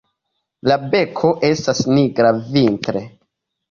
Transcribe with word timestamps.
La 0.69 0.77
beko 0.95 1.31
estas 1.51 1.85
nigra 2.01 2.35
vintre. 2.53 3.09